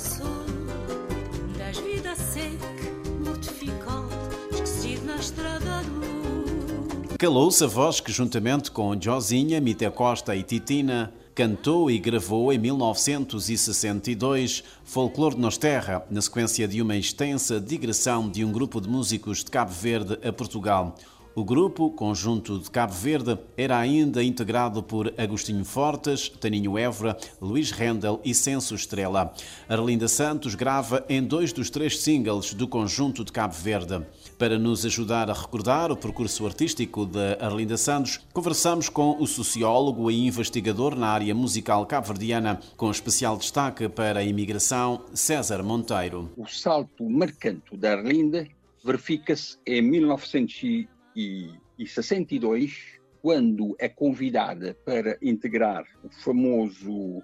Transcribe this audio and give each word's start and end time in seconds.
passou 0.00 0.26
das 1.58 1.76
vidas. 1.78 2.18
Calou-se 7.18 7.62
a 7.62 7.66
voz 7.66 8.00
que, 8.00 8.10
juntamente 8.10 8.70
com 8.70 8.98
Josinha, 8.98 9.60
Mite 9.60 9.90
Costa 9.90 10.34
e 10.34 10.42
Titina, 10.42 11.12
cantou 11.34 11.90
e 11.90 11.98
gravou 11.98 12.50
em 12.50 12.56
1962 12.56 14.64
Folclore 14.82 15.34
de 15.34 15.40
Nosterra, 15.42 16.02
na 16.10 16.22
sequência 16.22 16.66
de 16.66 16.80
uma 16.80 16.96
extensa 16.96 17.60
digressão 17.60 18.26
de 18.26 18.42
um 18.42 18.50
grupo 18.50 18.80
de 18.80 18.88
músicos 18.88 19.44
de 19.44 19.50
Cabo 19.50 19.70
Verde 19.70 20.18
a 20.26 20.32
Portugal. 20.32 20.96
O 21.32 21.44
grupo, 21.44 21.90
conjunto 21.90 22.58
de 22.58 22.68
Cabo 22.68 22.92
Verde, 22.92 23.38
era 23.56 23.78
ainda 23.78 24.22
integrado 24.22 24.82
por 24.82 25.14
Agostinho 25.16 25.64
Fortes, 25.64 26.28
Taninho 26.28 26.76
Évora, 26.76 27.16
Luís 27.40 27.70
Rendel 27.70 28.20
e 28.24 28.34
Censo 28.34 28.74
Estrela. 28.74 29.32
Arlinda 29.68 30.08
Santos 30.08 30.56
grava 30.56 31.04
em 31.08 31.22
dois 31.22 31.52
dos 31.52 31.70
três 31.70 32.00
singles 32.00 32.52
do 32.52 32.66
conjunto 32.66 33.24
de 33.24 33.30
Cabo 33.30 33.54
Verde. 33.54 34.04
Para 34.36 34.58
nos 34.58 34.84
ajudar 34.84 35.30
a 35.30 35.32
recordar 35.32 35.92
o 35.92 35.96
percurso 35.96 36.44
artístico 36.46 37.06
de 37.06 37.36
Arlinda 37.40 37.76
Santos, 37.76 38.18
conversamos 38.32 38.88
com 38.88 39.16
o 39.20 39.26
sociólogo 39.26 40.10
e 40.10 40.26
investigador 40.26 40.96
na 40.96 41.10
área 41.10 41.34
musical 41.34 41.86
cabo-verdiana, 41.86 42.58
com 42.76 42.90
especial 42.90 43.36
destaque 43.36 43.88
para 43.88 44.18
a 44.18 44.24
imigração, 44.24 45.04
César 45.14 45.62
Monteiro. 45.62 46.28
O 46.36 46.46
salto 46.46 47.08
marcante 47.08 47.76
da 47.76 47.92
Arlinda 47.92 48.48
verifica-se 48.84 49.58
em 49.64 49.80
1900 49.80 50.88
e 51.14 51.86
62, 51.86 53.00
quando 53.22 53.76
é 53.78 53.88
convidada 53.88 54.76
para 54.84 55.18
integrar 55.20 55.84
o 56.02 56.10
famoso 56.10 57.22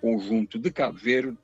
conjunto 0.00 0.58
de 0.58 0.70
Cabo 0.70 0.98
Verde, 0.98 1.38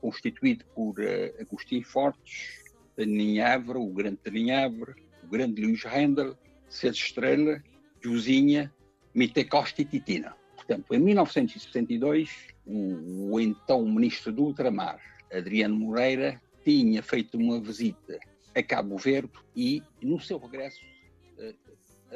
constituído 0.00 0.64
por 0.74 0.94
uh, 0.98 1.40
Agostinho 1.40 1.84
Fortes, 1.84 2.62
Taninhavre, 2.96 3.78
o 3.78 3.88
grande 3.88 4.18
Taninhavre, 4.18 4.94
o 5.22 5.26
grande 5.26 5.62
Luís 5.62 5.82
Rendel, 5.82 6.36
César 6.68 6.94
Estrela, 6.94 7.62
Josinha, 8.02 8.72
Mite 9.14 9.44
Costa 9.44 9.82
e 9.82 9.84
Titina. 9.84 10.36
Portanto, 10.54 10.94
em 10.94 10.98
1962, 10.98 12.30
o, 12.66 13.32
o 13.32 13.40
então 13.40 13.84
ministro 13.84 14.32
do 14.32 14.44
Ultramar, 14.44 15.00
Adriano 15.32 15.76
Moreira, 15.76 16.40
tinha 16.64 17.02
feito 17.02 17.36
uma 17.36 17.60
visita 17.60 18.18
a 18.54 18.62
Cabo 18.62 18.96
Verde 18.96 19.32
e, 19.54 19.82
no 20.00 20.20
seu 20.20 20.38
regresso, 20.38 20.80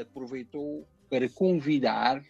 aproveitou 0.01 0.87
para 1.11 1.29
convidar 1.29 2.23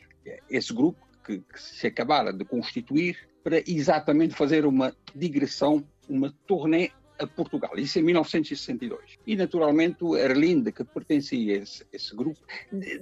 esse 0.48 0.72
grupo 0.72 1.06
que, 1.24 1.38
que, 1.38 1.60
se 1.60 1.86
acabara 1.86 2.32
de 2.32 2.44
constituir 2.44 3.28
para 3.42 3.58
exatamente 3.66 4.34
fazer 4.34 4.66
uma 4.66 4.94
digressão, 5.14 5.84
uma 6.08 6.32
turnê 6.46 6.90
a 7.18 7.26
Portugal. 7.26 7.72
Isso 7.76 7.98
em 7.98 8.02
1962. 8.02 9.18
E, 9.26 9.36
naturalmente, 9.36 10.04
a 10.04 10.20
Erlinda, 10.20 10.70
que 10.70 10.84
pertencia 10.84 11.58
a 11.58 11.62
esse, 11.62 11.84
esse, 11.92 12.14
grupo, 12.14 12.38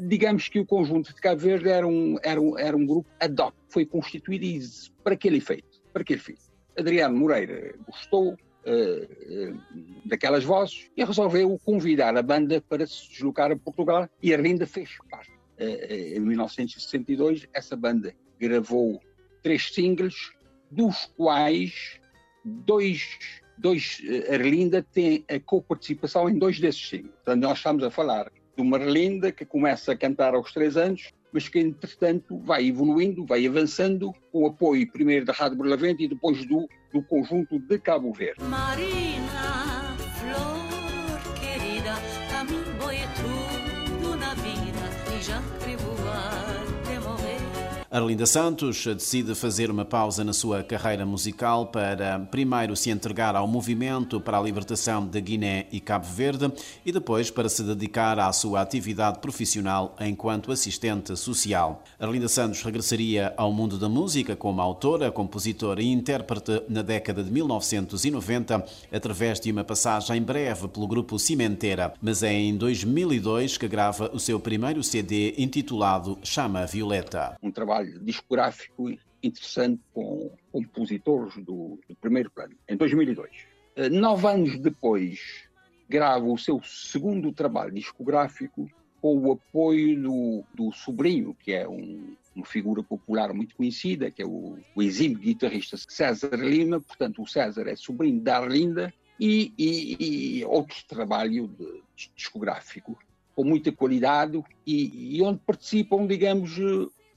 digamos 0.01 0.49
que 0.49 0.59
o 0.59 0.67
conjunto 0.67 1.15
de 1.15 1.21
Cabo 1.21 1.41
Verde 1.41 1.69
era 1.69 1.87
um, 1.87 2.17
era 2.23 2.41
um, 2.41 2.59
era 2.59 2.77
um 2.77 2.87
grupo 2.87 3.09
ad 3.21 3.41
hoc, 3.41 3.55
foi 3.69 3.85
constituído 3.85 4.67
para 5.05 5.15
aquele 5.15 5.37
efeito. 5.37 5.83
Para 5.93 6.03
aquele 6.03 6.21
efeito. 6.21 6.41
Adriano 6.79 7.17
Moreira 7.17 7.75
gostou, 7.87 8.33
uh, 8.33 9.61
daquelas 10.07 10.45
vozes 10.45 10.91
e 10.97 11.05
resolveu 11.05 11.59
convidar 11.65 12.17
a 12.17 12.23
banda 12.23 12.63
para 12.69 12.87
se 12.87 13.09
deslocar 13.11 13.51
a 13.51 13.57
Portugal 13.57 14.09
e 14.23 14.33
a 14.33 14.37
Arlinda 14.37 14.67
fez 14.67 14.91
parte. 15.11 15.31
Uh, 15.59 16.17
em 16.17 16.21
1962, 16.21 17.49
essa 17.53 17.77
banda 17.77 18.15
gravou 18.39 19.01
três 19.43 19.73
singles, 19.73 20.33
dos 20.71 21.07
quais 21.17 22.01
dois, 22.45 23.19
dois 23.57 24.03
Arlinda 24.31 24.83
tem 24.83 25.25
a 25.29 25.41
co-participação 25.41 26.29
em 26.29 26.39
dois 26.39 26.61
desses 26.61 26.89
singles. 26.89 27.13
Portanto, 27.25 27.43
nós 27.43 27.59
estamos 27.59 27.83
a 27.85 27.91
falar 27.91 28.31
de 28.57 28.63
uma 28.63 28.77
Arlinda 28.77 29.33
que 29.33 29.45
começa 29.45 29.93
a 29.93 29.97
cantar 29.97 30.35
aos 30.35 30.53
três 30.53 30.77
anos 30.77 31.13
mas 31.37 31.51
que 31.51 31.59
entretanto 31.59 32.39
vai 32.39 32.67
evoluindo, 32.67 33.27
vai 33.27 33.47
avançando, 33.47 34.11
com 34.33 34.45
o 34.45 34.47
apoio 34.47 34.91
primeiro 34.91 35.27
da 35.27 35.35
Rádio 35.35 35.59
Berlavente 35.59 36.05
e 36.05 36.09
depois 36.09 36.47
do, 36.47 36.67
do 36.91 37.03
conjunto 37.03 37.59
de 37.59 37.79
Cabo 37.79 38.11
Verde. 38.11 38.43
Marina, 38.45 39.66
e 45.27 45.29
já 45.29 46.46
Arlinda 47.97 48.27
Santos 48.27 48.85
decide 48.85 49.35
fazer 49.35 49.71
uma 49.71 49.83
pausa 49.87 50.23
na 50.23 50.35
sua 50.35 50.63
carreira 50.63 51.07
musical 51.07 51.69
para 51.69 52.19
primeiro 52.31 52.77
se 52.77 52.91
entregar 52.91 53.35
ao 53.35 53.49
movimento 53.49 54.21
para 54.21 54.37
a 54.37 54.43
libertação 54.43 55.07
de 55.07 55.19
Guiné 55.19 55.67
e 55.73 55.81
Cabo 55.81 56.05
Verde 56.05 56.53
e 56.85 56.93
depois 56.93 57.31
para 57.31 57.49
se 57.49 57.63
dedicar 57.63 58.19
à 58.19 58.31
sua 58.35 58.61
atividade 58.61 59.19
profissional 59.21 59.97
enquanto 59.99 60.53
assistente 60.53 61.17
social. 61.17 61.83
Arlinda 61.99 62.29
Santos 62.29 62.63
regressaria 62.63 63.33
ao 63.35 63.51
mundo 63.51 63.79
da 63.79 63.89
música 63.89 64.37
como 64.37 64.61
autora, 64.61 65.11
compositora 65.11 65.81
e 65.81 65.91
intérprete 65.91 66.65
na 66.69 66.83
década 66.83 67.25
de 67.25 67.33
1990 67.33 68.63
através 68.93 69.41
de 69.41 69.51
uma 69.51 69.65
passagem 69.65 70.21
breve 70.21 70.69
pelo 70.69 70.87
grupo 70.87 71.19
Cimenteira, 71.19 71.95
mas 72.03 72.23
é 72.23 72.35
em 72.35 72.59
2002 72.59 73.57
que 73.57 73.67
grava 73.67 74.11
o 74.13 74.21
seu 74.21 74.39
primeiro 74.39 74.83
CD 74.83 75.33
intitulado 75.39 76.19
Chama 76.23 76.67
Violeta. 76.67 77.39
Um 77.43 77.51
trabalho 77.51 77.86
trabalho 77.87 78.05
discográfico 78.05 78.91
interessante 79.23 79.81
com 79.93 80.31
compositores 80.53 81.37
do, 81.37 81.79
do 81.89 81.97
primeiro 82.01 82.31
plano, 82.31 82.55
em 82.69 82.77
2002. 82.77 83.31
Eh, 83.77 83.89
nove 83.89 84.27
anos 84.27 84.59
depois, 84.59 85.49
grava 85.89 86.25
o 86.25 86.39
seu 86.39 86.61
segundo 86.63 87.33
trabalho 87.33 87.73
discográfico 87.73 88.69
com 89.01 89.19
o 89.19 89.33
apoio 89.33 90.01
do, 90.03 90.45
do 90.55 90.73
sobrinho, 90.73 91.35
que 91.35 91.53
é 91.53 91.69
um, 91.69 92.15
uma 92.35 92.47
figura 92.47 92.83
popular 92.83 93.33
muito 93.33 93.55
conhecida, 93.57 94.11
que 94.11 94.23
é 94.23 94.27
o, 94.27 94.59
o 94.75 94.83
exímio 94.83 95.19
guitarrista 95.19 95.77
César 95.77 96.37
Lima. 96.37 96.81
Portanto, 96.81 97.23
o 97.23 97.27
César 97.27 97.69
é 97.69 97.77
sobrinho 97.77 98.21
da 98.21 98.39
Arlinda 98.39 98.93
e, 99.19 99.53
e, 99.59 100.39
e 100.39 100.45
outro 100.45 100.77
trabalho 100.89 101.49
de, 101.49 101.83
discográfico 102.15 102.99
com 103.35 103.45
muita 103.45 103.71
qualidade 103.71 104.43
e, 104.67 105.19
e 105.19 105.23
onde 105.23 105.41
participam, 105.41 106.07
digamos, 106.07 106.59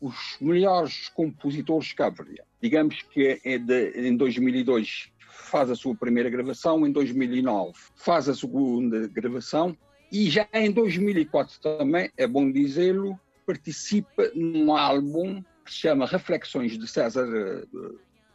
os 0.02 0.38
melhores 0.40 1.10
compositores 1.10 1.94
cabo-verdianos. 1.94 2.52
Digamos 2.62 3.02
que 3.02 3.40
é 3.44 3.58
de, 3.58 3.92
em 3.96 4.16
2002 4.16 5.10
faz 5.20 5.70
a 5.70 5.76
sua 5.76 5.96
primeira 5.96 6.30
gravação, 6.30 6.86
em 6.86 6.92
2009 6.92 7.74
faz 7.96 8.30
a 8.30 8.36
segunda 8.36 9.08
gravação 9.08 9.76
e 10.12 10.30
já 10.30 10.48
em 10.54 10.72
2004 10.72 11.60
também, 11.62 12.10
é 12.18 12.26
bom 12.26 12.52
dizê-lo, 12.52 13.20
participa 13.46 14.32
num 14.34 14.76
álbum 14.76 15.44
que 15.64 15.72
se 15.72 15.82
chama 15.82 16.08
Reflexões 16.08 16.78
de 16.78 16.88
César, 16.88 17.28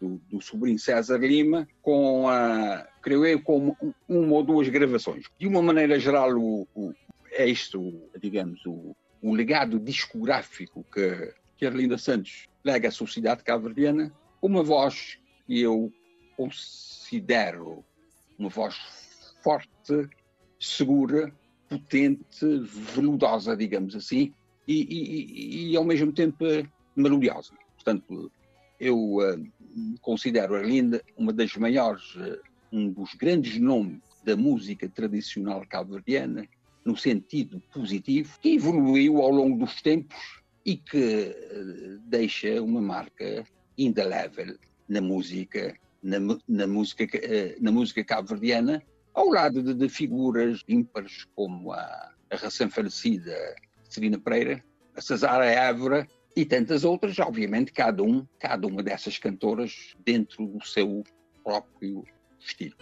do, 0.00 0.20
do 0.30 0.40
sobrinho 0.40 0.78
César 0.78 1.18
Lima, 1.18 1.66
com, 1.82 2.28
a, 2.28 2.86
creio 3.02 3.26
eu, 3.26 3.42
com 3.42 3.76
uma 4.08 4.34
ou 4.34 4.44
duas 4.44 4.68
gravações. 4.68 5.24
De 5.38 5.46
uma 5.48 5.62
maneira 5.62 5.98
geral, 5.98 6.32
o, 6.36 6.68
o, 6.74 6.92
é 7.32 7.46
isto, 7.46 8.08
digamos, 8.20 8.64
o, 8.66 8.94
o 9.20 9.34
legado 9.34 9.80
discográfico 9.80 10.84
que 10.92 11.32
que 11.56 11.66
Arlinda 11.66 11.98
Santos 11.98 12.48
lega 12.64 12.88
à 12.88 12.92
sociedade 12.92 13.44
cabo-verdiana, 13.44 14.12
uma 14.40 14.62
voz 14.62 15.18
que 15.46 15.60
eu 15.60 15.92
considero 16.36 17.84
uma 18.38 18.48
voz 18.48 18.74
forte, 19.42 20.08
segura, 20.58 21.32
potente, 21.68 22.46
veludosa, 22.94 23.56
digamos 23.56 23.94
assim, 23.94 24.32
e, 24.66 24.82
e, 24.82 25.70
e 25.70 25.76
ao 25.76 25.84
mesmo 25.84 26.12
tempo 26.12 26.44
melodiosa. 26.96 27.52
Portanto, 27.74 28.30
eu 28.80 28.98
uh, 29.16 29.98
considero 30.00 30.54
Arlinda 30.54 31.02
uma 31.16 31.32
das 31.32 31.54
maiores, 31.56 32.14
uh, 32.16 32.40
um 32.72 32.90
dos 32.90 33.14
grandes 33.14 33.58
nomes 33.60 34.00
da 34.24 34.36
música 34.36 34.88
tradicional 34.88 35.64
cabo-verdiana, 35.68 36.48
no 36.84 36.96
sentido 36.96 37.62
positivo, 37.72 38.38
que 38.40 38.54
evoluiu 38.54 39.22
ao 39.22 39.30
longo 39.30 39.58
dos 39.58 39.80
tempos 39.80 40.42
e 40.64 40.76
que 40.76 41.34
eh, 41.36 41.98
deixa 42.06 42.62
uma 42.62 42.80
marca 42.80 43.44
indelével 43.76 44.56
na 44.88 45.00
música, 45.00 45.74
na, 46.02 46.18
na 46.48 46.66
música, 46.66 47.04
eh, 47.14 47.56
na 47.60 47.70
música 47.70 48.04
cabo-verdiana, 48.04 48.82
ao 49.12 49.28
lado 49.28 49.62
de, 49.62 49.74
de, 49.74 49.88
figuras 49.88 50.62
ímpares 50.68 51.24
como 51.36 51.72
a, 51.72 52.12
a 52.30 52.36
recém-falecida 52.36 53.34
Serena 53.88 54.18
Pereira, 54.18 54.64
a 54.96 55.00
Cesara 55.00 55.46
Évora 55.46 56.06
e 56.36 56.44
tantas 56.44 56.84
outras, 56.84 57.18
obviamente 57.18 57.72
cada 57.72 58.02
um, 58.02 58.26
cada 58.38 58.66
uma 58.66 58.82
dessas 58.82 59.18
cantoras 59.18 59.94
dentro 60.04 60.46
do 60.46 60.64
seu 60.64 61.04
próprio 61.44 62.04
estilo. 62.40 62.76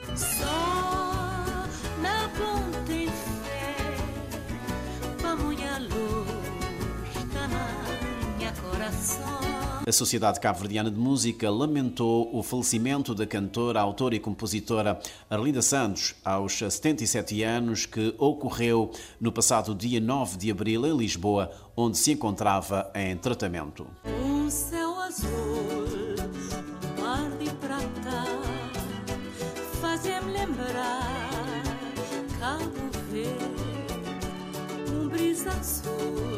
A 9.85 9.91
Sociedade 9.91 10.39
Cabo-Verdiana 10.39 10.93
de 10.93 10.97
Música 10.97 11.51
lamentou 11.51 12.31
o 12.33 12.41
falecimento 12.41 13.17
da 13.17 13.27
cantora, 13.27 13.81
autora 13.81 14.15
e 14.15 14.21
compositora 14.21 15.01
Arlinda 15.29 15.61
Santos, 15.61 16.15
aos 16.25 16.53
77 16.53 17.43
anos, 17.43 17.85
que 17.85 18.15
ocorreu 18.17 18.93
no 19.21 19.33
passado 19.33 19.75
dia 19.75 20.01
9 20.01 20.39
de 20.39 20.53
abril 20.53 20.87
em 20.87 20.97
Lisboa, 20.97 21.51
onde 21.77 21.99
se 21.99 22.13
encontrava 22.13 22.93
em 22.95 23.17
tratamento. 23.17 23.85
Um 24.25 24.49
céu 24.49 25.01
azul, 25.01 26.15
Cabo 32.39 32.89
Verde, 33.11 33.35
um 34.93 35.09
brisa 35.09 35.51
azul 35.51 36.32